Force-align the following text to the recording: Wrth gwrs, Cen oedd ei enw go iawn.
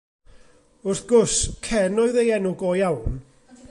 Wrth 0.85 1.05
gwrs, 1.11 1.35
Cen 1.69 2.01
oedd 2.05 2.19
ei 2.21 2.35
enw 2.39 2.57
go 2.63 2.75
iawn. 2.81 3.23